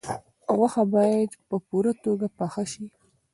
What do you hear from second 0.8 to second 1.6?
باید په